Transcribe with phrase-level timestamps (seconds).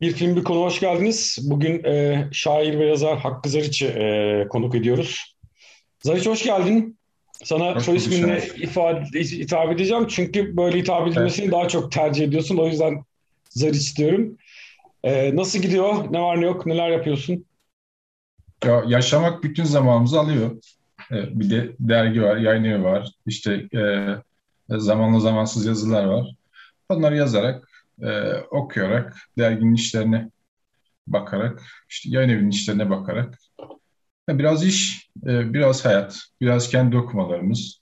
[0.00, 1.38] Bir film bir konu hoş geldiniz.
[1.42, 5.36] Bugün e, şair ve yazar Hakkı Zariç'i e, konuk ediyoruz.
[6.02, 6.98] Zariç hoş geldin.
[7.44, 10.06] Sana Hoş soy isminle ifade, hitap edeceğim.
[10.08, 12.56] Çünkü böyle hitap edilmesini daha çok tercih ediyorsun.
[12.56, 13.04] O yüzden
[13.50, 14.36] Zariç diyorum.
[15.04, 16.12] E, nasıl gidiyor?
[16.12, 16.66] Ne var ne yok?
[16.66, 17.44] Neler yapıyorsun?
[18.64, 20.50] Ya, yaşamak bütün zamanımızı alıyor.
[21.12, 23.12] Ee, bir de dergi var, yayın evi var.
[23.26, 24.06] İşte e,
[24.68, 26.34] zamanlı zamansız yazılar var.
[26.88, 27.69] Onları yazarak,
[28.02, 30.30] e, okuyarak, derginin işlerine
[31.06, 33.38] bakarak, işte yayın evinin işlerine bakarak
[34.28, 37.80] biraz iş, e, biraz hayat, biraz kendi okumalarımız.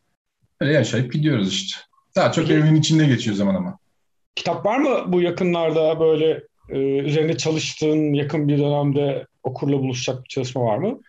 [0.60, 1.80] Öyle yaşayıp gidiyoruz işte.
[2.16, 3.78] Daha çok Peki evin içinde geçiyor zaman ama.
[4.36, 10.28] kitap var mı bu yakınlarda böyle e, üzerinde çalıştığın yakın bir dönemde okurla buluşacak bir
[10.28, 11.00] çalışma var mı?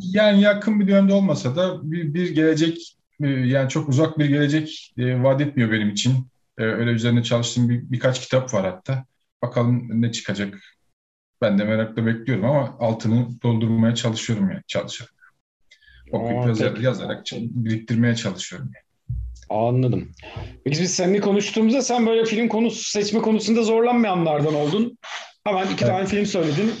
[0.00, 4.94] Yani yakın bir dönemde olmasa da bir, bir gelecek e, yani çok uzak bir gelecek
[4.98, 6.12] e, vaat etmiyor benim için.
[6.58, 9.04] E, öyle üzerine çalıştığım bir, birkaç kitap var hatta.
[9.42, 10.58] Bakalım ne çıkacak.
[11.42, 15.34] Ben de merakla bekliyorum ama altını doldurmaya çalışıyorum yani çalışarak.
[16.12, 18.70] Okuyup Aa, yazar, yazarak biriktirmeye çalışıyorum.
[19.48, 20.12] Anladım.
[20.64, 24.98] Peki biz seninle konuştuğumuzda sen böyle film konusu seçme konusunda zorlanmayanlardan oldun.
[25.44, 25.94] Hemen iki Evet.
[25.94, 26.72] tane film söyledin.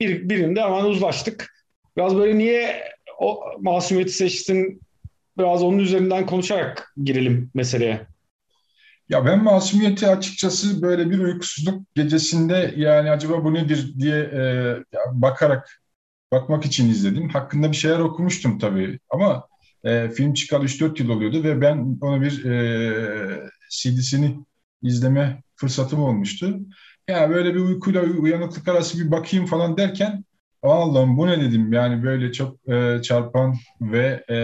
[0.00, 1.54] Bir, birinde hemen uzlaştık.
[1.96, 2.84] Biraz böyle niye
[3.18, 4.80] o masumiyeti seçtin?
[5.38, 8.06] Biraz onun üzerinden konuşarak girelim meseleye.
[9.08, 14.76] Ya ben Masumiyet'i açıkçası böyle bir uykusuzluk gecesinde yani acaba bu nedir diye e,
[15.12, 15.80] bakarak
[16.32, 17.28] bakmak için izledim.
[17.28, 19.48] Hakkında bir şeyler okumuştum tabii ama
[19.84, 24.38] e, film çıkalı 3-4 yıl oluyordu ve ben ona bir e, CD'sini
[24.82, 26.58] izleme fırsatım olmuştu.
[27.08, 30.24] Ya böyle bir uykuyla uyanıklık arası bir bakayım falan derken
[30.62, 34.36] Allah'ım bu ne dedim yani böyle çok e, çarpan ve e,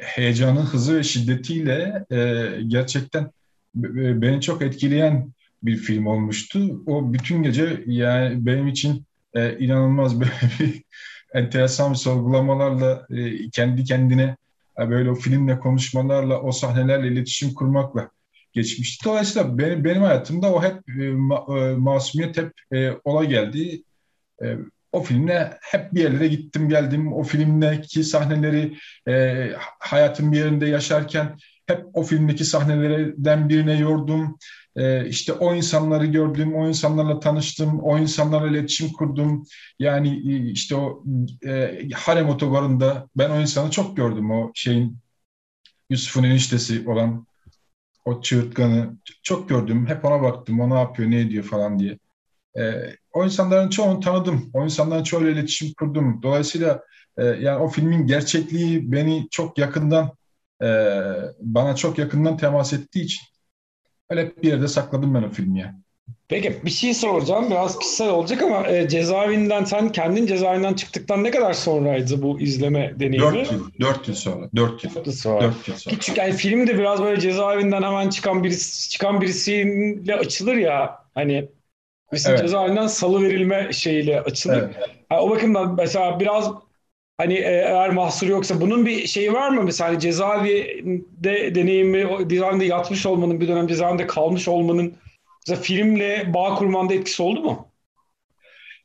[0.00, 3.22] heyecanın hızı ve şiddetiyle e, gerçekten
[3.76, 5.32] e, beni çok etkileyen
[5.62, 6.82] bir film olmuştu.
[6.86, 9.04] O bütün gece yani benim için
[9.34, 10.20] e, inanılmaz
[10.60, 10.82] bir
[11.34, 14.36] enteresan sorgulamalarla e, kendi kendine
[14.78, 18.10] e, böyle o filmle konuşmalarla o sahnelerle iletişim kurmakla
[18.52, 19.04] geçmişti.
[19.04, 23.82] Dolayısıyla benim, benim hayatımda o hep e, ma- e, masumiyet hep e, olay geldi.
[24.42, 24.56] E,
[24.92, 27.12] o filmle hep bir yerlere gittim geldim.
[27.12, 28.76] O filmdeki sahneleri
[29.08, 29.46] e,
[29.78, 31.36] hayatın bir yerinde yaşarken
[31.66, 34.38] hep o filmdeki sahnelerden birine yordum.
[34.76, 39.44] E, işte o insanları gördüm, o insanlarla tanıştım, o insanlarla iletişim kurdum.
[39.78, 41.04] Yani e, işte o
[41.46, 44.30] e, Harem Otogarı'nda ben o insanı çok gördüm.
[44.30, 44.98] O şeyin
[45.90, 47.26] Yusuf'un eniştesi olan
[48.04, 49.86] o çığırtkanı çok gördüm.
[49.86, 50.60] Hep ona baktım.
[50.60, 51.98] O ne yapıyor, ne ediyor falan diye.
[52.58, 52.62] E,
[53.12, 54.50] o insanların çoğunu tanıdım.
[54.54, 56.20] O insanların çoğuyla iletişim kurdum.
[56.22, 56.82] Dolayısıyla
[57.18, 60.10] e, yani o filmin gerçekliği beni çok yakından
[60.62, 60.66] e,
[61.40, 63.22] bana çok yakından temas ettiği için
[64.10, 65.74] öyle bir yerde sakladım ben o filmi yani.
[66.28, 67.50] Peki bir şey soracağım.
[67.50, 72.94] Biraz kişisel olacak ama e, cezaevinden sen kendin cezaevinden çıktıktan ne kadar sonraydı bu izleme
[73.00, 73.18] deneyimi?
[73.34, 75.40] Dört yıl, dört yıl sonra, dört yıl, Dört sonra.
[75.40, 75.94] dört yıl sonra.
[75.96, 81.48] Küçük yani film de biraz böyle cezaevinden hemen çıkan birisi çıkan birisiyle açılır ya hani
[82.12, 84.58] birisinin Evet, cezaevinden salı verilme şeyiyle açılır.
[84.58, 84.74] evet.
[85.08, 86.50] Ha, o bakımdan mesela biraz
[87.18, 89.62] hani e, eğer mahsur yoksa bunun bir şeyi var mı?
[89.62, 94.94] Mesela hani cezaevinde deneyimi, cezaevinde yatmış olmanın, bir dönem cezaevinde kalmış olmanın
[95.46, 97.68] mesela filmle bağ kurmanda etkisi oldu mu?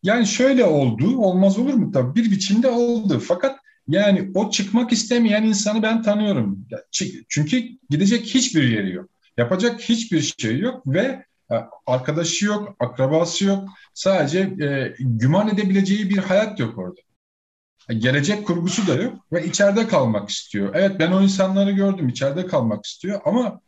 [0.03, 1.91] Yani şöyle oldu, olmaz olur mu?
[1.91, 3.19] Tabii bir biçimde oldu.
[3.19, 6.67] Fakat yani o çıkmak istemeyen insanı ben tanıyorum.
[7.29, 9.09] Çünkü gidecek hiçbir yeri yok.
[9.37, 11.25] Yapacak hiçbir şey yok ve
[11.87, 13.69] arkadaşı yok, akrabası yok.
[13.93, 17.01] Sadece e, güman edebileceği bir hayat yok orada.
[17.97, 20.71] Gelecek kurgusu da yok ve içeride kalmak istiyor.
[20.75, 23.61] Evet ben o insanları gördüm, içeride kalmak istiyor ama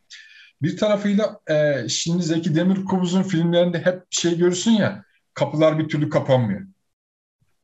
[0.62, 5.04] bir tarafıyla e, şimdi Zeki Demirkubuz'un filmlerinde hep bir şey görürsün ya,
[5.34, 6.60] kapılar bir türlü kapanmıyor.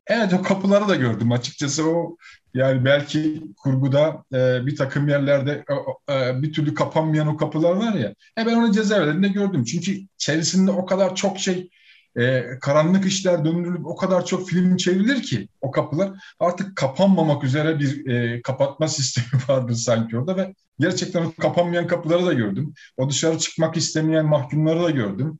[0.07, 1.31] Evet o kapıları da gördüm.
[1.31, 2.17] Açıkçası o
[2.53, 5.65] yani belki kurguda e, bir takım yerlerde
[6.09, 9.63] e, e, bir türlü kapanmayan o kapılar var ya e, ben onu cezaevlerinde gördüm.
[9.63, 11.69] Çünkü içerisinde o kadar çok şey
[12.17, 17.79] e, karanlık işler döndürülüp o kadar çok film çevrilir ki o kapılar artık kapanmamak üzere
[17.79, 20.37] bir e, kapatma sistemi vardır sanki orada.
[20.37, 22.73] Ve gerçekten o kapanmayan kapıları da gördüm.
[22.97, 25.39] O dışarı çıkmak istemeyen mahkumları da gördüm.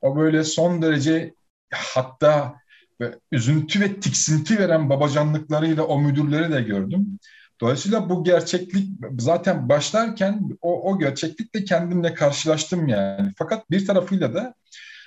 [0.00, 1.34] O böyle son derece
[1.70, 2.54] hatta
[3.00, 7.18] ve üzüntü ve tiksinti veren babacanlıklarıyla o müdürleri de gördüm.
[7.60, 8.88] Dolayısıyla bu gerçeklik
[9.18, 13.32] zaten başlarken o, o gerçeklikle kendimle karşılaştım yani.
[13.36, 14.54] Fakat bir tarafıyla da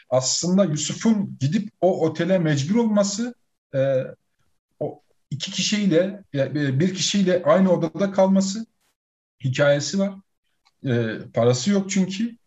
[0.10, 3.36] aslında Yusuf'un gidip o otele mecbur olması
[3.76, 4.04] e,
[4.80, 5.02] o
[5.32, 8.66] iki kişiyle e, bir kişiyle aynı odada kalması
[9.44, 10.14] hikayesi var.
[10.86, 12.38] E, parası yok çünkü.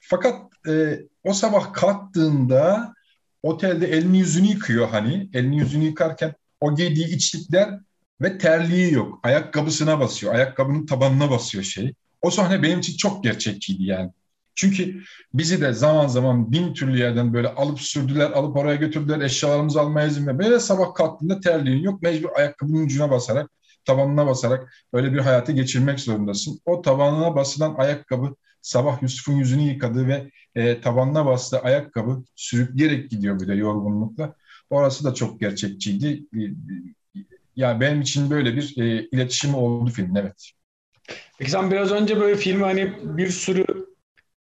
[0.00, 2.94] Fakat e, o sabah kalktığında
[3.42, 5.30] otelde elini yüzünü yıkıyor hani.
[5.32, 7.80] Elini yüzünü yıkarken o giydiği içlikler
[8.20, 9.20] ve terliği yok.
[9.22, 10.34] Ayakkabısına basıyor.
[10.34, 11.94] Ayakkabının tabanına basıyor şey.
[12.22, 14.10] O sahne benim için çok gerçekçiydi yani.
[14.54, 15.02] Çünkü
[15.34, 20.06] bizi de zaman zaman bin türlü yerden böyle alıp sürdüler, alıp oraya götürdüler, eşyalarımızı almaya
[20.06, 20.38] izin ver.
[20.38, 23.50] Böyle sabah kalktığında terliğin yok, mecbur ayakkabının ucuna basarak,
[23.84, 26.60] tabanına basarak böyle bir hayatı geçirmek zorundasın.
[26.64, 33.40] O tabanına basılan ayakkabı, sabah Yusuf'un yüzünü yıkadığı ve e, tabanına bastığı ayakkabı sürükleyerek gidiyor
[33.40, 34.34] bir de yorgunlukla.
[34.70, 36.26] Orası da çok gerçekçiydi.
[36.36, 36.54] E, e,
[37.56, 40.50] yani benim için böyle bir e, iletişimi oldu film, evet.
[41.38, 43.64] Peki sen biraz önce böyle film hani bir sürü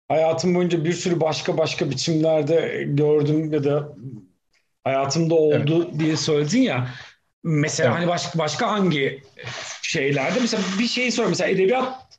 [0.08, 3.96] hayatım boyunca bir sürü başka başka biçimlerde gördüm ya da
[4.84, 6.00] hayatımda oldu evet.
[6.00, 6.90] diye söyledin ya.
[7.44, 8.00] Mesela evet.
[8.00, 9.24] hani başka başka hangi
[9.82, 12.10] şeylerde mesela bir şey sor mesela edebiyat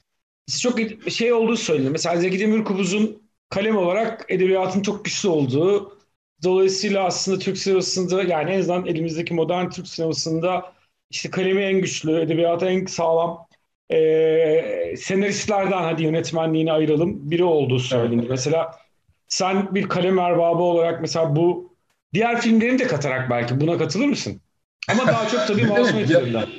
[0.60, 0.78] çok
[1.10, 1.92] şey olduğu söyleniyor.
[1.92, 3.19] Mesela Zeki Demirkubuz'un
[3.50, 5.98] kalem olarak edebiyatın çok güçlü olduğu
[6.42, 10.72] dolayısıyla aslında Türk sinemasında yani en azından elimizdeki modern Türk sinemasında
[11.10, 13.46] işte kalemi en güçlü, edebiyatı en sağlam
[13.90, 18.20] e, senaristlerden hadi yönetmenliğini ayıralım biri olduğu söyleniyor.
[18.22, 18.30] Evet.
[18.30, 18.72] Mesela
[19.28, 21.76] sen bir kalem erbabı olarak mesela bu
[22.14, 24.42] diğer filmlerini de katarak belki buna katılır mısın?
[24.92, 25.98] Ama daha çok tabii masum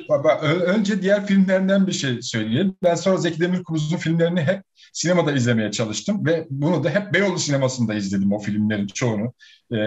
[0.10, 2.76] Baba, önce diğer filmlerinden bir şey söyleyeyim.
[2.84, 4.64] Ben sonra Zeki Demirkubuz'un filmlerini hep
[4.94, 9.34] sinemada izlemeye çalıştım ve bunu da hep Beyoğlu sinemasında izledim o filmlerin çoğunu.
[9.74, 9.80] E,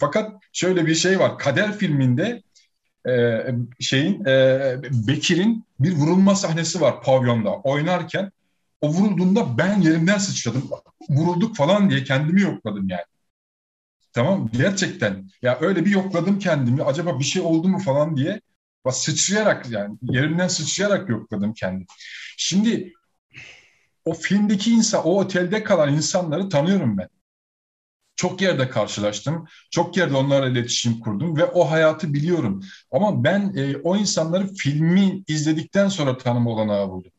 [0.00, 1.38] fakat şöyle bir şey var.
[1.38, 2.42] Kader filminde
[3.08, 3.44] e,
[3.80, 4.76] şeyin e,
[5.08, 8.32] Bekir'in bir vurulma sahnesi var pavyonda oynarken
[8.80, 10.70] o vurulduğunda ben yerimden sıçradım.
[11.08, 13.11] Vurulduk falan diye kendimi yokladım yani.
[14.12, 15.28] Tamam gerçekten.
[15.42, 16.82] Ya öyle bir yokladım kendimi.
[16.82, 18.40] Acaba bir şey oldu mu falan diye.
[18.84, 21.86] Bak sıçrayarak yani yerimden sıçrayarak yokladım kendimi.
[22.36, 22.92] Şimdi
[24.04, 27.08] o filmdeki insan, o otelde kalan insanları tanıyorum ben.
[28.16, 29.46] Çok yerde karşılaştım.
[29.70, 32.62] Çok yerde onlarla iletişim kurdum ve o hayatı biliyorum.
[32.90, 37.12] Ama ben e, o insanları filmi izledikten sonra tanıma olanağı buldum.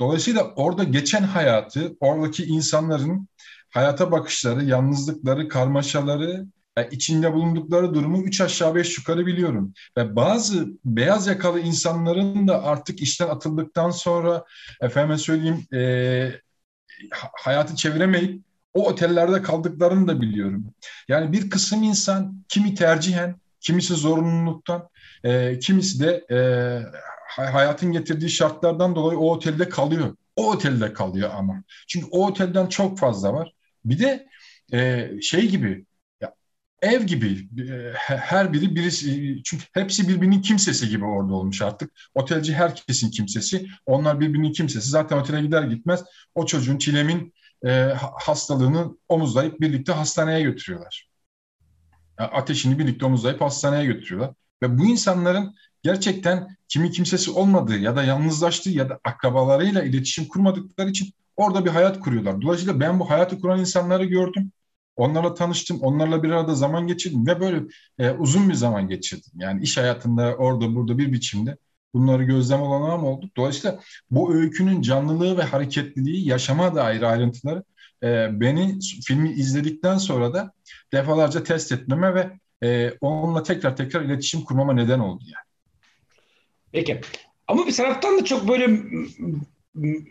[0.00, 3.28] Dolayısıyla orada geçen hayatı, oradaki insanların
[3.70, 6.46] hayata bakışları, yalnızlıkları, karmaşaları,
[6.78, 9.74] yani içinde bulundukları durumu üç aşağı beş yukarı biliyorum.
[9.96, 14.44] Ve bazı beyaz yakalı insanların da artık işten atıldıktan sonra
[14.80, 16.32] efendime söyleyeyim e,
[17.12, 18.42] hayatı çeviremeyip
[18.74, 20.74] o otellerde kaldıklarını da biliyorum.
[21.08, 24.88] Yani bir kısım insan kimi tercihen, kimisi zorunluluktan,
[25.24, 26.38] e, kimisi de e,
[27.26, 30.16] hayatın getirdiği şartlardan dolayı o otelde kalıyor.
[30.36, 31.62] O otelde kalıyor ama.
[31.88, 33.52] Çünkü o otelden çok fazla var.
[33.84, 34.28] Bir de
[34.72, 35.86] e, şey gibi
[36.20, 36.34] ya,
[36.82, 41.92] ev gibi e, her biri birisi çünkü hepsi birbirinin kimsesi gibi orada olmuş artık.
[42.14, 43.66] Otelci herkesin kimsesi.
[43.86, 44.88] Onlar birbirinin kimsesi.
[44.88, 47.34] Zaten otele gider gitmez o çocuğun çilemin
[47.66, 47.70] e,
[48.20, 51.10] hastalığını omuzlayıp birlikte hastaneye götürüyorlar.
[52.18, 54.34] Yani ateşini birlikte omuzlayıp hastaneye götürüyorlar.
[54.62, 60.90] Ve bu insanların gerçekten kimi kimsesi olmadığı ya da yalnızlaştığı ya da akrabalarıyla iletişim kurmadıkları
[60.90, 62.42] için orada bir hayat kuruyorlar.
[62.42, 64.52] Dolayısıyla ben bu hayatı kuran insanları gördüm.
[64.96, 67.62] Onlarla tanıştım, onlarla bir arada zaman geçirdim ve böyle
[67.98, 69.32] e, uzun bir zaman geçirdim.
[69.34, 71.56] Yani iş hayatında orada burada bir biçimde
[71.94, 73.30] bunları gözlem olanağım oldu.
[73.36, 77.64] Dolayısıyla bu öykünün canlılığı ve hareketliliği, yaşama dair ayrıntıları
[78.02, 80.52] e, beni filmi izledikten sonra da
[80.92, 82.30] defalarca test etmeme ve
[82.62, 85.44] e, onunla tekrar tekrar iletişim kurmama neden oldu yani.
[86.72, 87.00] Peki.
[87.48, 88.80] Ama bir taraftan da çok böyle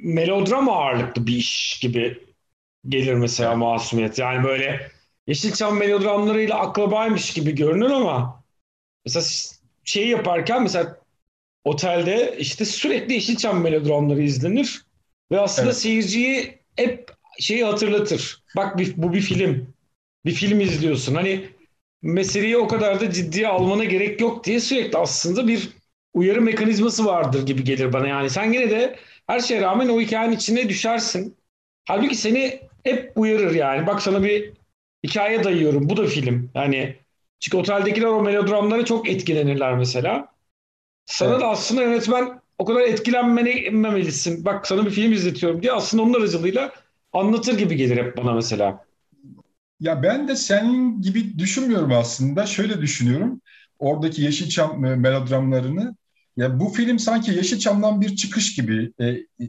[0.03, 2.23] melodram ağırlıklı bir iş gibi
[2.87, 4.19] gelir mesela masumiyet.
[4.19, 4.91] Yani böyle
[5.27, 8.43] Yeşilçam melodramlarıyla akrabaymış gibi görünür ama
[9.05, 9.25] mesela
[9.83, 10.97] şey yaparken mesela
[11.63, 14.85] otelde işte sürekli Yeşilçam melodramları izlenir
[15.31, 15.77] ve aslında evet.
[15.77, 18.43] seyirciyi hep şeyi hatırlatır.
[18.55, 19.73] Bak bir, bu bir film.
[20.25, 21.15] Bir film izliyorsun.
[21.15, 21.49] Hani
[22.01, 25.69] meseleyi o kadar da ciddiye almana gerek yok diye sürekli aslında bir
[26.13, 28.07] uyarı mekanizması vardır gibi gelir bana.
[28.07, 28.95] Yani sen yine de
[29.29, 31.37] her şeye rağmen o hikayenin içine düşersin.
[31.87, 33.87] Halbuki seni hep uyarır yani.
[33.87, 34.53] Bak sana bir
[35.05, 35.89] hikaye dayıyorum.
[35.89, 36.51] Bu da film.
[36.55, 36.97] Yani
[37.39, 40.27] çünkü oteldekiler o melodramlara çok etkilenirler mesela.
[41.05, 41.41] Sana evet.
[41.41, 44.45] da aslında yönetmen o kadar etkilenmemelisin.
[44.45, 46.73] Bak sana bir film izletiyorum diye aslında onun aracılığıyla
[47.13, 48.85] anlatır gibi gelir hep bana mesela.
[49.79, 52.45] Ya ben de senin gibi düşünmüyorum aslında.
[52.45, 53.41] Şöyle düşünüyorum.
[53.79, 55.95] Oradaki Yeşilçam e, melodramlarını.
[56.39, 58.93] Ya bu film sanki Yeşilçam'dan bir çıkış gibi.
[58.99, 59.47] E, e,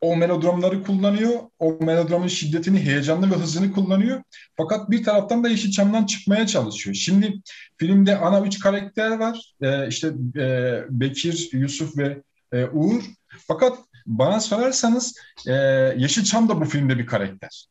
[0.00, 1.30] o melodramları kullanıyor.
[1.58, 4.22] O melodramın şiddetini, heyecanlı ve hızını kullanıyor.
[4.56, 6.94] Fakat bir taraftan da Yeşilçam'dan çıkmaya çalışıyor.
[6.94, 7.40] Şimdi
[7.76, 9.54] filmde ana üç karakter var.
[9.60, 13.02] Ee, işte e, Bekir, Yusuf ve e, Uğur.
[13.28, 15.14] Fakat bana sorarsanız
[15.46, 15.52] e,
[15.96, 17.66] Yeşilçam da bu filmde bir karakter.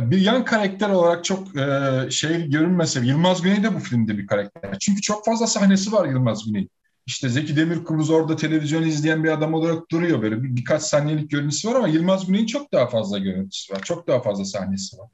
[0.00, 4.78] Bir yan karakter olarak çok e, şey görünmese Yılmaz Güney de bu filmde bir karakter.
[4.80, 6.68] Çünkü çok fazla sahnesi var Yılmaz Güney.
[7.06, 10.42] İşte Zeki Demirkubuz orada televizyon izleyen bir adam olarak duruyor böyle.
[10.42, 13.82] Bir, birkaç saniyelik görüntüsü var ama Yılmaz Güney'in çok daha fazla görüntüsü var.
[13.82, 15.08] Çok daha fazla sahnesi var.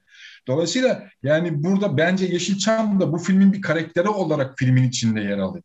[0.46, 5.64] Dolayısıyla yani burada bence Yeşilçam da bu filmin bir karakteri olarak filmin içinde yer alıyor.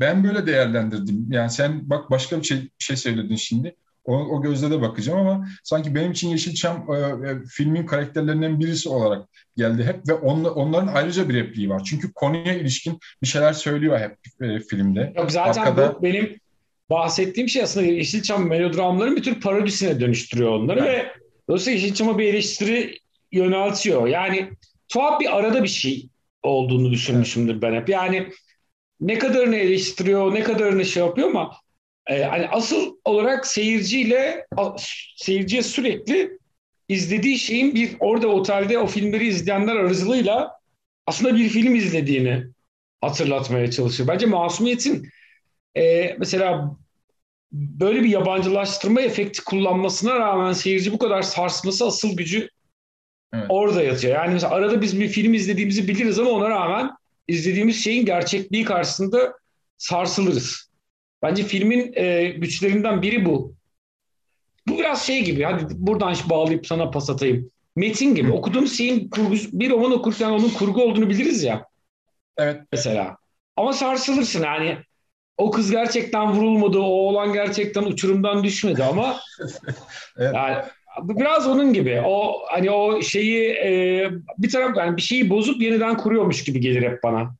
[0.00, 1.26] Ben böyle değerlendirdim.
[1.32, 3.76] Yani sen bak başka bir şey, bir şey söyledin şimdi.
[4.08, 6.98] O, o gözle de bakacağım ama sanki benim için Yeşilçam e,
[7.30, 11.82] e, filmin karakterlerinden birisi olarak geldi hep ve on, onların ayrıca bir repliği var.
[11.84, 15.12] Çünkü konuya ilişkin bir şeyler söylüyor hep e, filmde.
[15.16, 15.94] Yok, zaten Arkada...
[15.98, 16.36] bu benim
[16.90, 21.04] bahsettiğim şey aslında Yeşilçam melodramların bir tür parodisine dönüştürüyor onları evet.
[21.04, 21.12] ve
[21.48, 22.98] dolayısıyla Yeşilçam'a bir eleştiri
[23.32, 24.06] yöneltiyor.
[24.06, 24.50] Yani
[24.88, 26.08] tuhaf bir arada bir şey
[26.42, 27.88] olduğunu düşünmüşümdür ben hep.
[27.88, 28.28] Yani
[29.00, 31.52] ne kadarını eleştiriyor, ne kadarını şey yapıyor ama
[32.08, 34.46] e, hani asıl olarak seyirciyle
[35.16, 36.38] seyirciye sürekli
[36.88, 40.58] izlediği şeyin bir orada otelde o filmleri izleyenler aracılığıyla
[41.06, 42.44] aslında bir film izlediğini
[43.00, 44.08] hatırlatmaya çalışıyor.
[44.08, 45.08] Bence Masumiyet'in
[45.76, 46.76] e, mesela
[47.52, 52.48] böyle bir yabancılaştırma efekti kullanmasına rağmen seyirci bu kadar sarsması asıl gücü
[53.32, 53.46] evet.
[53.48, 54.14] orada yatıyor.
[54.14, 56.90] Yani mesela arada biz bir film izlediğimizi biliriz ama ona rağmen
[57.28, 59.32] izlediğimiz şeyin gerçekliği karşısında
[59.78, 60.67] sarsılırız.
[61.22, 63.54] Bence filmin e, güçlerinden biri bu.
[64.68, 65.42] Bu biraz şey gibi.
[65.42, 67.50] Hadi buradan bağlayıp sana pas atayım.
[67.76, 68.32] Metin gibi.
[68.32, 71.66] Okuduğumuz şeyin kurgusu, bir roman okurken onun kurgu olduğunu biliriz ya.
[72.36, 72.60] Evet.
[72.72, 73.16] Mesela.
[73.56, 74.78] Ama sarsılırsın yani.
[75.36, 79.16] O kız gerçekten vurulmadı, o oğlan gerçekten uçurumdan düşmedi ama
[80.18, 80.34] evet.
[80.34, 80.64] yani
[81.02, 82.02] biraz onun gibi.
[82.06, 86.82] O hani o şeyi e, bir taraf yani bir şeyi bozup yeniden kuruyormuş gibi gelir
[86.82, 87.34] hep bana.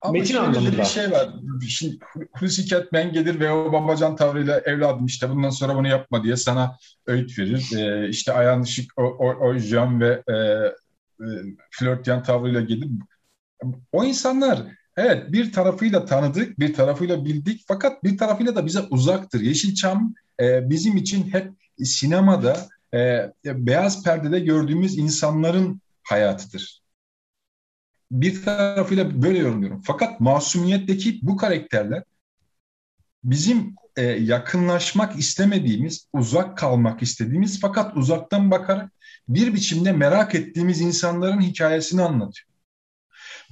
[0.00, 0.78] Ama Metin anlamında.
[0.78, 1.28] bir şey var.
[1.68, 1.98] Şimdi
[2.32, 6.76] Hulusi Kentmen gelir ve o babacan tavrıyla evladım işte bundan sonra bunu yapma diye sana
[7.06, 7.72] öğüt verir.
[7.76, 11.26] Ee, işte ayağın şık o, o, o jam ve e, e,
[11.70, 12.88] flörtyen tavrıyla gelir.
[13.92, 14.62] O insanlar
[14.96, 19.40] evet bir tarafıyla tanıdık, bir tarafıyla bildik fakat bir tarafıyla da bize uzaktır.
[19.40, 26.82] Yeşilçam e, bizim için hep sinemada e, beyaz perdede gördüğümüz insanların hayatıdır.
[28.10, 29.82] Bir tarafıyla böyle yorumluyorum.
[29.84, 32.02] Fakat masumiyetteki bu karakterler
[33.24, 38.92] bizim e, yakınlaşmak istemediğimiz, uzak kalmak istediğimiz fakat uzaktan bakarak
[39.28, 42.48] bir biçimde merak ettiğimiz insanların hikayesini anlatıyor.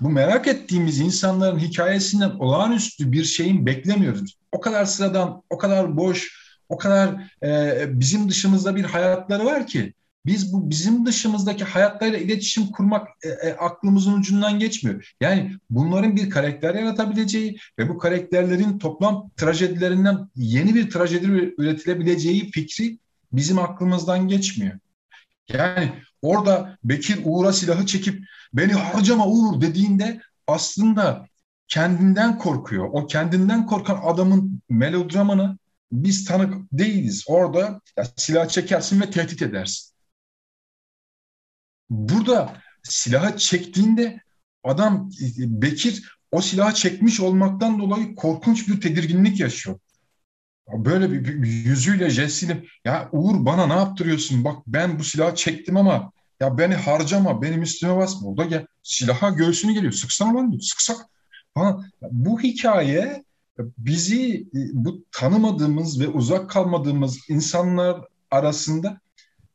[0.01, 4.39] Bu merak ettiğimiz insanların hikayesinden olağanüstü bir şeyin beklemiyoruz.
[4.53, 9.95] O kadar sıradan, o kadar boş, o kadar e, bizim dışımızda bir hayatları var ki
[10.27, 15.15] biz bu bizim dışımızdaki hayatlarıyla iletişim kurmak e, e, aklımızın ucundan geçmiyor.
[15.21, 22.99] Yani bunların bir karakter yaratabileceği ve bu karakterlerin toplam trajedilerinden yeni bir trajedi üretilebileceği fikri
[23.33, 24.79] bizim aklımızdan geçmiyor.
[25.49, 25.93] Yani
[26.23, 31.27] orada Bekir Uğur'a silahı çekip beni harcama Uğur dediğinde aslında
[31.69, 32.89] kendinden korkuyor.
[32.93, 35.59] O kendinden korkan adamın melodramını
[35.93, 37.25] biz tanık değiliz.
[37.29, 39.96] Orada ya, silah çekersin ve tehdit edersin.
[41.91, 44.21] Burada silahı çektiğinde
[44.65, 49.79] adam Bekir o silahı çekmiş olmaktan dolayı korkunç bir tedirginlik yaşıyor.
[50.73, 54.45] Böyle bir, bir yüzüyle, jestiyle ya Uğur bana ne yaptırıyorsun?
[54.45, 58.29] Bak ben bu silahı çektim ama ya beni harcama, benim üstüme basma.
[58.29, 59.93] O da gel silaha göğsünü geliyor.
[59.93, 60.63] Sıksana lan diyor.
[60.63, 60.97] Sıksak.
[61.57, 63.25] Bana, bu hikaye
[63.59, 68.01] bizi e, bu tanımadığımız ve uzak kalmadığımız insanlar
[68.31, 69.01] arasında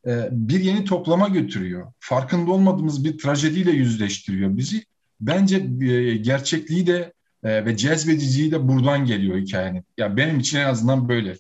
[0.08, 1.94] e, bir yeni toplama götürüyor.
[2.00, 4.84] Farkında olmadığımız bir trajediyle yüzleştiriyor bizi.
[5.22, 9.76] Bence e, gerçekliği de ve cezbediciliği de buradan geliyor hikayenin.
[9.78, 11.36] Ya yani benim için en azından böyle.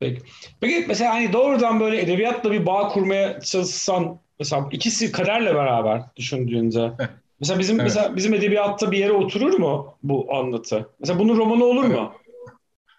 [0.00, 0.22] Peki.
[0.60, 6.92] Peki mesela hani doğrudan böyle edebiyatla bir bağ kurmaya çalışsan mesela ikisi kaderle beraber düşündüğünde
[7.40, 7.84] Mesela bizim evet.
[7.84, 10.88] mesela bizim edebiyatta bir yere oturur mu bu anlatı?
[11.00, 12.12] Mesela bunun romanı olur mu?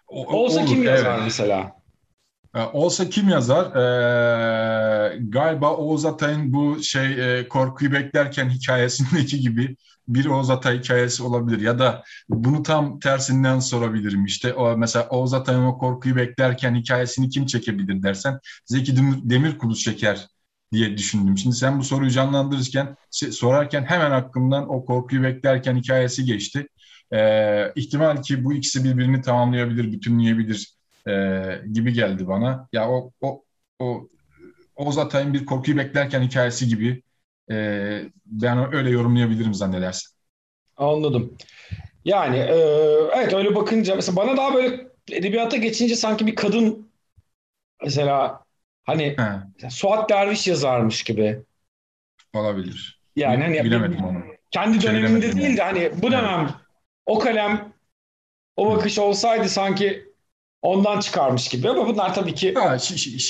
[0.08, 1.24] O, Olsa olur, kim yazar evet.
[1.24, 1.79] mesela?
[2.54, 3.76] Olsa kim yazar?
[3.76, 9.76] Ee, galiba Oğuz Atay'ın bu şey e, korkuyu beklerken hikayesindeki gibi
[10.08, 11.60] bir Oğuz Atay hikayesi olabilir.
[11.60, 14.24] Ya da bunu tam tersinden sorabilirim.
[14.24, 18.96] İşte o mesela Oğuz Atay'ın o korkuyu beklerken hikayesini kim çekebilir dersen Zeki
[19.30, 20.26] Demirkubuz çeker
[20.72, 21.38] diye düşündüm.
[21.38, 26.66] Şimdi sen bu soruyu canlandırırken, sorarken hemen aklımdan o korkuyu beklerken hikayesi geçti.
[27.12, 31.42] Ee, ihtimal ki bu ikisi birbirini tamamlayabilir, bütünleyebilir e,
[31.72, 32.68] gibi geldi bana.
[32.72, 33.44] Ya o o
[33.78, 34.08] o
[34.76, 37.02] Oğuz Atay'ın bir korkuyu beklerken hikayesi gibi
[37.50, 37.54] e,
[38.26, 40.16] ben öyle yorumlayabilirim zannedersin.
[40.76, 41.36] Anladım.
[42.04, 42.56] Yani e,
[43.16, 46.90] evet öyle bakınca mesela bana daha böyle edebiyata geçince sanki bir kadın
[47.82, 48.44] mesela
[48.90, 49.16] Hani
[49.60, 49.70] He.
[49.70, 51.42] Suat Derviş yazarmış gibi.
[52.34, 53.00] Olabilir.
[53.16, 54.22] Yani hani bilemedim onu.
[54.50, 56.50] Kendi döneminde değil de hani bu dönem evet.
[57.06, 57.72] o kalem
[58.56, 60.09] o bakış olsaydı sanki
[60.62, 62.54] ondan çıkarmış gibi ama bunlar tabii ki...
[62.54, 62.76] Ha,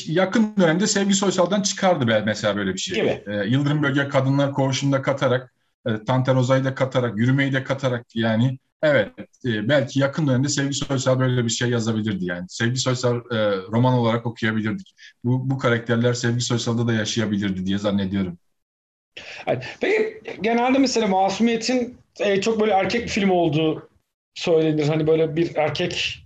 [0.06, 2.94] yakın dönemde Sevgi Soysal'dan çıkardı mesela böyle bir şey.
[2.94, 3.24] Gibi.
[3.26, 5.54] Ee, Yıldırım Bölge Kadınlar Koğuşu'nda katarak,
[5.86, 9.08] e, Tanter Ozay'ı da katarak, yürümeyi de katarak yani evet
[9.44, 12.46] e, belki yakın dönemde Sevgi Soysal böyle bir şey yazabilirdi yani.
[12.48, 14.94] Sevgi Soysal e, roman olarak okuyabilirdik.
[15.24, 18.38] Bu, bu karakterler Sevgi Soysal'da da yaşayabilirdi diye zannediyorum.
[19.80, 23.88] Peki genelde mesela Masumiyet'in e, çok böyle erkek bir film olduğu
[24.34, 24.88] söylenir.
[24.88, 26.24] Hani böyle bir erkek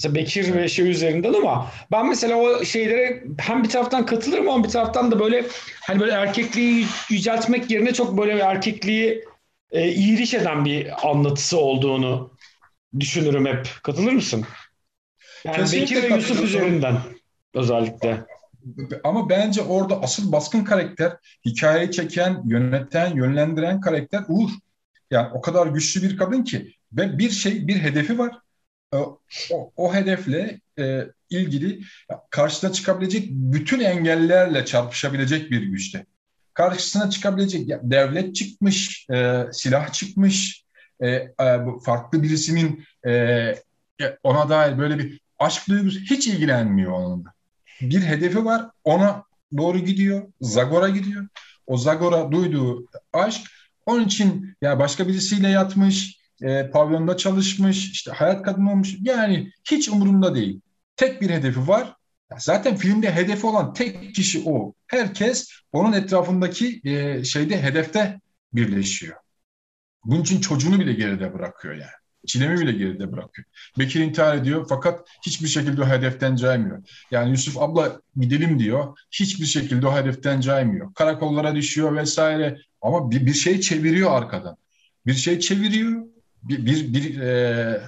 [0.00, 4.64] mesela Bekir ve şey üzerinden ama ben mesela o şeylere hem bir taraftan katılırım ama
[4.64, 5.46] bir taraftan da böyle
[5.80, 9.24] hani böyle erkekliği yüceltmek yerine çok böyle erkekliği
[9.70, 12.30] e, iğriş eden bir anlatısı olduğunu
[13.00, 13.68] düşünürüm hep.
[13.82, 14.44] Katılır mısın?
[15.44, 16.96] Yani Kesinlikle Bekir ve Yusuf üzerinden
[17.54, 18.24] özellikle.
[19.04, 21.12] Ama bence orada asıl baskın karakter,
[21.44, 24.50] hikayeyi çeken, yöneten, yönlendiren karakter Uğur.
[25.10, 28.38] Yani o kadar güçlü bir kadın ki ve bir şey, bir hedefi var.
[28.94, 28.96] E,
[29.50, 31.80] o, o hedefle e, ilgili
[32.30, 36.06] karşısına çıkabilecek bütün engellerle çarpışabilecek bir güçte.
[36.54, 40.64] Karşısına çıkabilecek ya, devlet çıkmış, e, silah çıkmış,
[41.00, 41.32] e, e,
[41.84, 43.54] farklı birisinin e,
[44.22, 47.32] ona dair böyle bir aşk duygusu hiç ilgilenmiyor onunla.
[47.80, 49.24] Bir hedefi var, ona
[49.56, 51.26] doğru gidiyor, Zagor'a gidiyor.
[51.66, 53.42] O Zagor'a duyduğu aşk
[53.86, 58.96] onun için ya başka birisiyle yatmış, e, pavyonda çalışmış, işte hayat kadını olmuş.
[59.00, 60.60] Yani hiç umurunda değil.
[60.96, 61.94] Tek bir hedefi var.
[62.38, 64.74] Zaten filmde hedefi olan tek kişi o.
[64.86, 68.20] Herkes onun etrafındaki e, şeyde hedefte
[68.52, 69.16] birleşiyor.
[70.04, 71.90] Bunun için çocuğunu bile geride bırakıyor yani.
[72.26, 73.48] Çilemi bile geride bırakıyor.
[73.78, 76.82] Bekir intihar ediyor fakat hiçbir şekilde o hedeften caymıyor.
[77.10, 78.98] Yani Yusuf abla gidelim diyor.
[79.10, 80.94] Hiçbir şekilde o hedeften caymıyor.
[80.94, 82.58] Karakollara düşüyor vesaire.
[82.82, 84.56] Ama bir, bir şey çeviriyor arkadan.
[85.06, 86.06] Bir şey çeviriyor
[86.42, 87.80] bir, bir, bir e,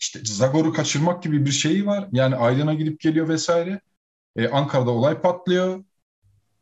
[0.00, 2.08] işte Zagor'u kaçırmak gibi bir şeyi var.
[2.12, 3.80] Yani Aydın'a gidip geliyor vesaire.
[4.36, 5.84] E, Ankara'da olay patlıyor.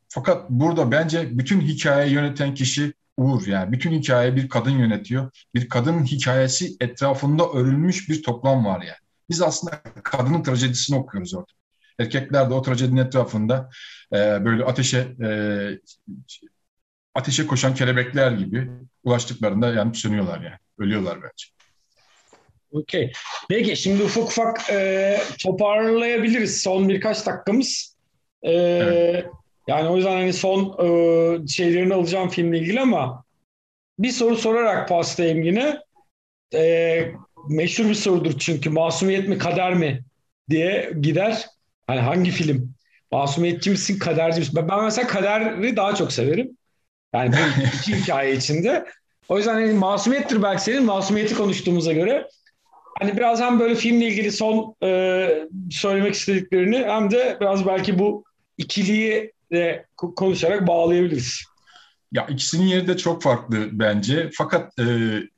[0.09, 3.47] Fakat burada bence bütün hikayeyi yöneten kişi Uğur.
[3.47, 5.31] Yani bütün hikaye bir kadın yönetiyor.
[5.55, 8.97] Bir kadının hikayesi etrafında örülmüş bir toplam var yani.
[9.31, 11.53] Biz aslında kadının trajedisini okuyoruz orada.
[11.99, 13.71] Erkekler de o trajedinin etrafında
[14.13, 15.29] e, böyle ateşe e,
[17.15, 18.71] ateşe koşan kelebekler gibi
[19.05, 20.57] ulaştıklarında yanıp sönüyorlar yani.
[20.79, 21.47] Ölüyorlar bence.
[22.73, 23.13] Okey.
[23.49, 26.63] Peki şimdi ufak ufak e, toparlayabiliriz.
[26.63, 27.97] Son birkaç dakikamız.
[28.43, 29.27] E, evet.
[29.69, 33.25] Yani o yüzden hani son e, şeylerini alacağım filmle ilgili ama
[33.99, 35.79] bir soru sorarak pastayım yine.
[36.55, 37.13] E,
[37.49, 40.05] meşhur bir sorudur çünkü masumiyet mi kader mi
[40.51, 41.47] diye gider.
[41.87, 42.75] Hani hangi film?
[43.13, 44.57] Masumiyetçi misin, kaderci misin?
[44.57, 46.59] Ben, ben mesela kaderi daha çok severim.
[47.15, 48.85] Yani bu iki hikaye içinde.
[49.29, 52.29] O yüzden hani masumiyettir belki senin masumiyeti konuştuğumuza göre.
[53.01, 55.29] Hani biraz hem böyle filmle ilgili son e,
[55.71, 58.25] söylemek istediklerini hem de biraz belki bu
[58.59, 61.43] ikiliyi de konuşarak bağlayabiliriz.
[62.13, 64.31] Ya ikisinin yeri de çok farklı bence.
[64.35, 64.85] Fakat e,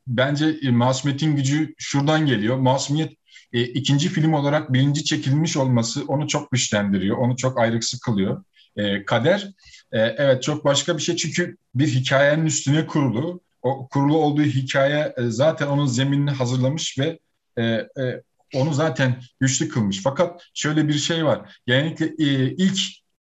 [0.07, 2.57] bence e, Masumiyetin gücü şuradan geliyor.
[2.57, 3.12] Masumiyet
[3.53, 7.18] e, ikinci film olarak birinci çekilmiş olması onu çok güçlendiriyor.
[7.18, 8.44] Onu çok ayrıksı kılıyor.
[8.77, 9.49] E, kader
[9.92, 15.14] e, evet çok başka bir şey çünkü bir hikayenin üstüne kurulu o kurulu olduğu hikaye
[15.16, 17.18] e, zaten onun zeminini hazırlamış ve
[17.59, 18.22] e, e,
[18.55, 20.03] onu zaten güçlü kılmış.
[20.03, 21.61] Fakat şöyle bir şey var.
[21.66, 22.14] Genellikle
[22.57, 22.79] ilk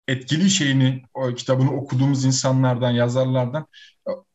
[0.08, 3.66] etkili şeyini o kitabını okuduğumuz insanlardan, yazarlardan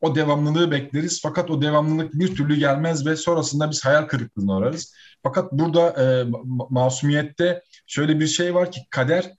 [0.02, 1.22] o devamlılığı bekleriz.
[1.24, 4.96] Fakat o devamlılık bir türlü gelmez ve sonrasında biz hayal kırıklığına uğrarız.
[5.24, 5.96] Fakat burada
[6.70, 9.32] masumiyette şöyle bir şey var ki kader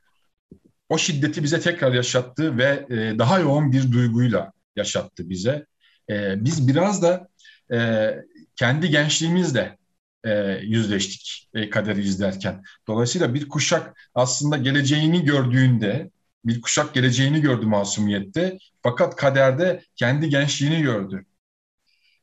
[0.88, 2.86] o şiddeti bize tekrar yaşattı ve
[3.18, 5.66] daha yoğun bir duyguyla yaşattı bize.
[6.10, 7.28] E, biz biraz da
[7.72, 8.10] e,
[8.56, 9.78] kendi gençliğimizle
[10.24, 10.30] e,
[10.62, 12.62] yüzleştik e, kaderi izlerken.
[12.88, 16.10] Dolayısıyla bir kuşak aslında geleceğini gördüğünde,
[16.44, 18.58] bir kuşak geleceğini gördü masumiyette.
[18.82, 21.24] Fakat kaderde kendi gençliğini gördü.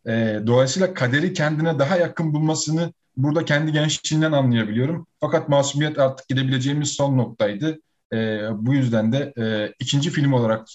[0.07, 5.07] E, dolayısıyla kaderi kendine daha yakın bulmasını burada kendi gençliğinden anlayabiliyorum.
[5.19, 7.79] Fakat masumiyet artık gidebileceğimiz son noktaydı.
[8.13, 10.67] E, bu yüzden de e, ikinci film olarak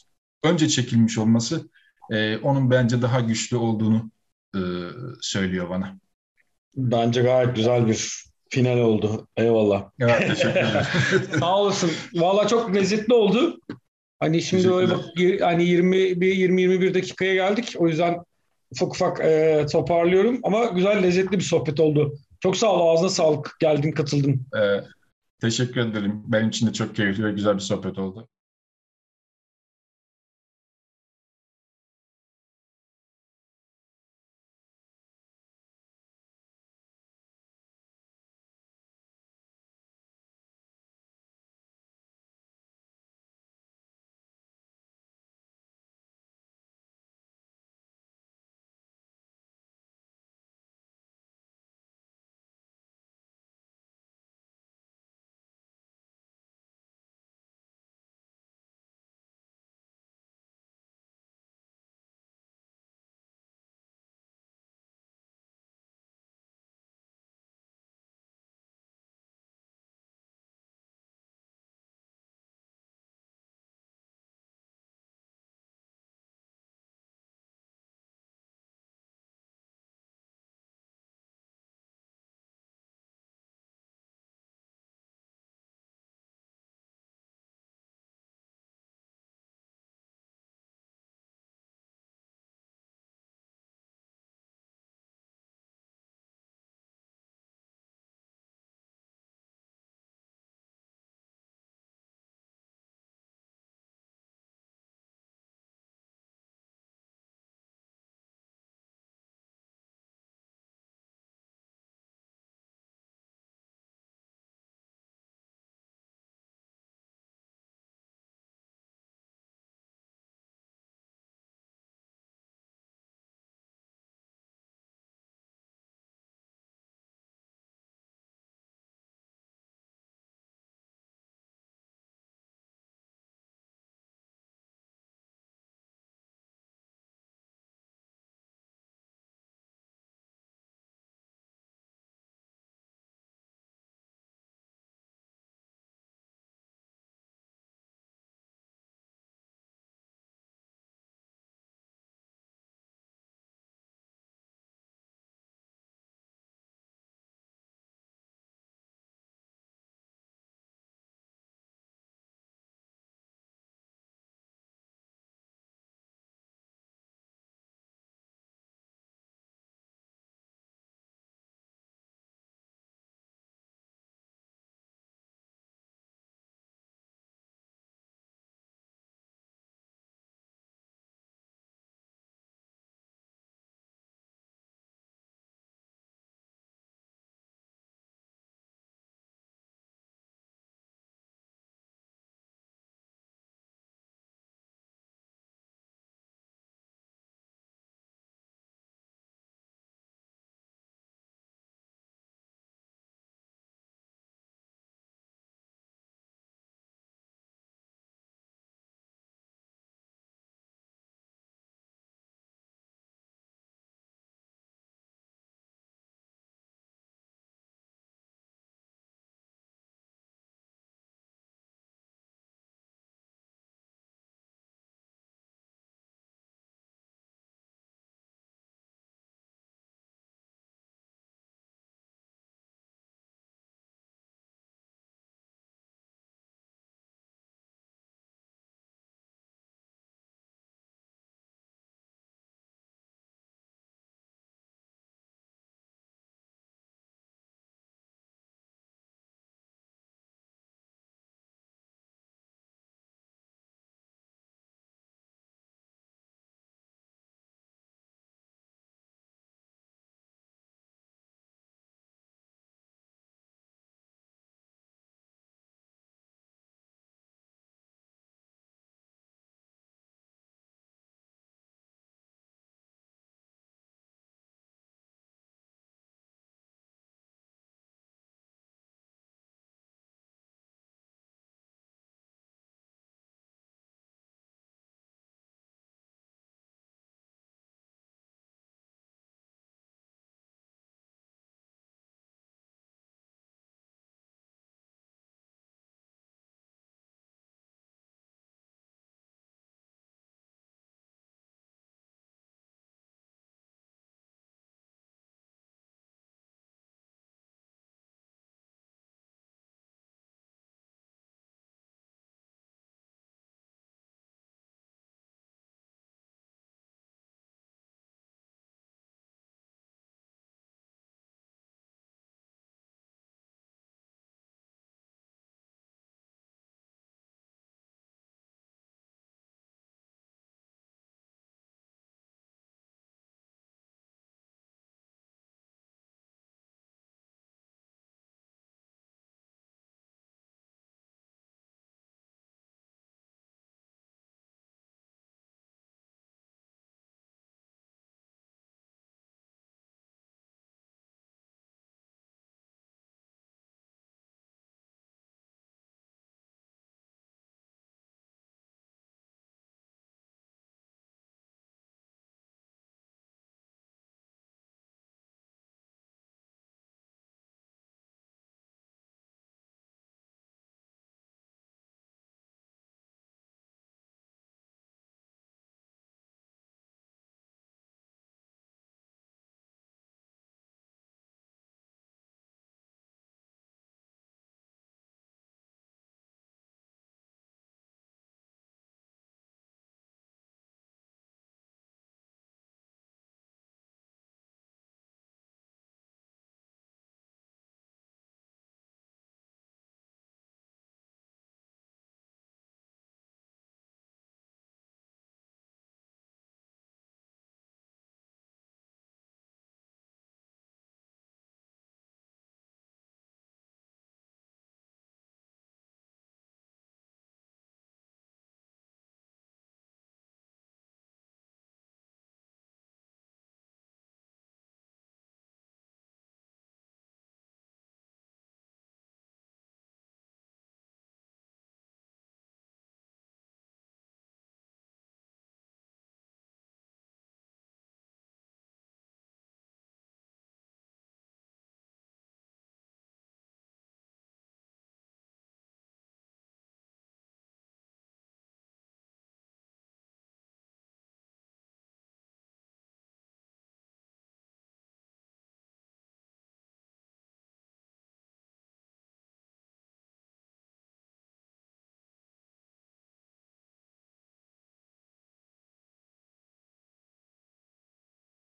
[0.42, 1.70] önce çekilmiş olması
[2.10, 4.10] e, onun bence daha güçlü olduğunu
[4.54, 4.60] e,
[5.20, 5.98] söylüyor bana.
[6.76, 9.28] Bence gayet güzel bir final oldu.
[9.36, 9.90] Eyvallah.
[10.00, 10.86] Evet, teşekkür ederim.
[11.40, 11.90] Sağ olasın.
[12.14, 13.60] Valla çok lezzetli oldu.
[14.20, 15.04] Hani şimdi öyle bak
[15.40, 17.74] hani 20 20 21 dakikaya geldik.
[17.78, 18.16] O yüzden
[18.70, 22.18] ufak ufak e, toparlıyorum ama güzel lezzetli bir sohbet oldu.
[22.40, 22.94] Çok sağ ol.
[22.94, 23.56] Ağzına sağlık.
[23.60, 24.46] Geldin, katıldın.
[24.56, 24.80] Ee,
[25.40, 26.22] Teşekkür ederim.
[26.26, 28.28] Benim için de çok keyifli ve güzel bir sohbet oldu.